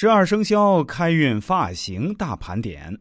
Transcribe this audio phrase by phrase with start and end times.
[0.00, 2.96] 十二生肖开运发型大盘点。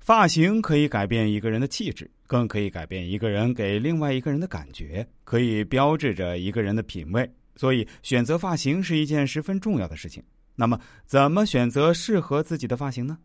[0.00, 7.32] 发型可以改变一个人的气质，更可以改变一个人给另外一个人的感觉，可以标志着一个人的品味。
[7.54, 10.20] 所以，选择发型是一件十分重要的事情。
[10.56, 13.16] 那么，怎么选择适合自己的发型呢？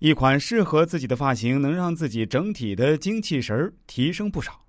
[0.00, 4.60] 一款适合自己的发型，能让自己整体的精气神提升不少。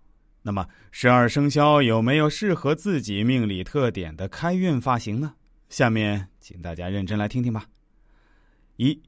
[0.44, 5.34] 那么，十二生肖有没有适合自己命理特点的开运发型呢？
[5.70, 7.66] 下面，请大家认真来听听吧。
[8.78, 9.02] 一，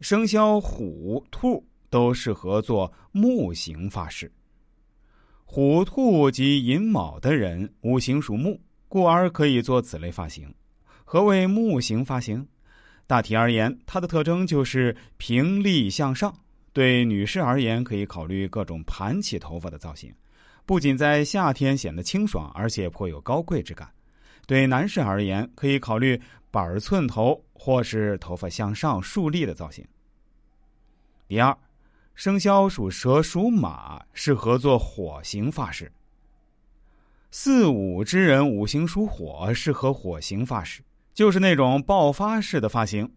[0.00, 4.30] 生肖虎、兔都适合做木型发饰。
[5.44, 10.52] 虎、兔及寅卯的人，五行属木，故而可以做此类发型。
[11.04, 12.46] 何谓木型发型？
[13.06, 16.34] 大体而言，它的特征就是平立向上。
[16.72, 20.10] 对女士而言，可以考虑各种盘起头发的造型，
[20.64, 23.86] 不仅在夏天显得清爽，而且颇有高贵之感。
[24.46, 26.20] 对男士而言，可以考虑
[26.50, 29.86] 板寸头或是头发向上竖立的造型。
[31.28, 31.56] 第二，
[32.14, 35.90] 生肖属蛇、属马，适合做火型发饰。
[37.30, 40.82] 四五之人五行属火，适合火型发饰，
[41.14, 43.10] 就是那种爆发式的发型。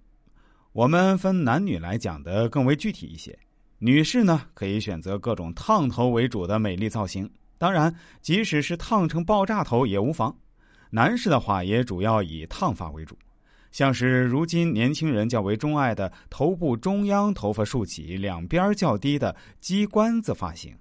[0.71, 3.37] 我们分男女来讲的更为具体一些。
[3.79, 10.33] 女士呢，可以选择各种烫头为主的美丽造型，当然，即使是烫成爆炸头也无妨。
[10.89, 13.17] 男士的话也主要以烫发为主，
[13.71, 20.75] 像是如今年轻人较为钟爱的头部中央头发竖起、两边较低的鸡冠子发型。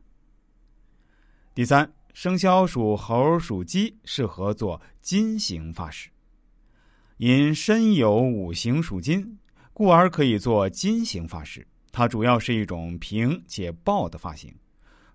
[1.55, 6.08] 第三，生肖属猴、属鸡适合做金型发饰，
[7.16, 9.39] 因身有五行属金，
[9.72, 11.66] 故而可以做金型发饰。
[11.91, 14.52] 它主要是一种平且爆的发型。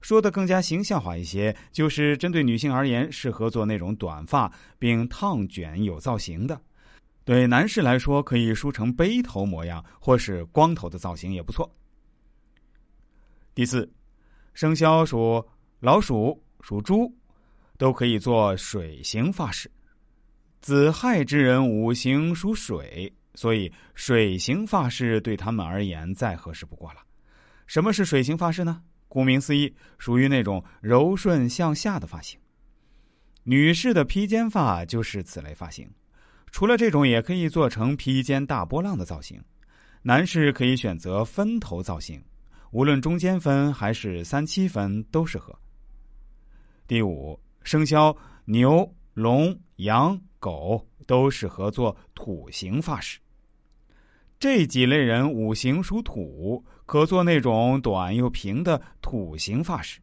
[0.02, 6.56] 说的更加形象化一些，就是针对女性而言，适合做那种短发并烫卷有造型的；
[7.26, 11.70] 对男士来说，可以梳成背头模样或是光头的造型也不错。
[13.54, 13.92] 第四，
[14.54, 15.46] 生肖属
[15.80, 17.14] 老鼠、属猪，
[17.78, 19.70] 都可以做水型发饰。
[20.62, 27.00] 子亥之人五行属水，所以水型发饰对他们而言再合适不过了。
[27.66, 28.82] 什么是水型发饰呢？
[29.10, 32.40] 顾名思义，属于那种柔顺向下的发型。
[33.44, 35.90] 女士的披肩发就是此类发型。
[36.52, 39.44] 除了这种，也可以做成披肩大波浪的造型。
[40.02, 42.24] 男士可以选择分头造型，
[42.72, 45.54] 无论中间分还是三七分都适合。
[46.88, 48.16] 第五，生肖
[48.46, 53.20] 牛、龙、羊、狗都适合做土型发饰。
[54.40, 60.00] 这几类人五行属土，可做那种短又平的土型发饰。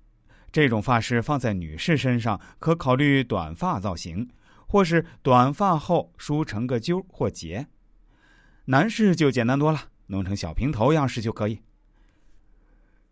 [0.52, 4.28] 这种发饰放在女士身上，可考虑短发造型，
[4.66, 7.66] 或是短发后梳成个揪或结。
[8.66, 11.58] 男士就简单多了，弄成小平头样式就可以。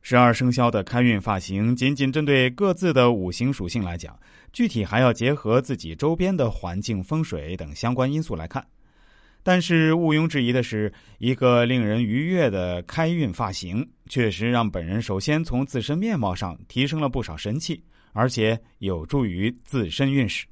[0.03, 4.19] 十二生肖的开运发型，仅仅针对各自的五行属性来讲，
[4.53, 8.67] 具体还要结合自己周边的环境、风水等相关因素来看。
[9.44, 17.84] 但是毋庸置疑的是，一个令人愉悦的开运发型，确实让本人首先从自身面貌上提升了不少神气，
[18.15, 20.47] 而且有助于自身运势。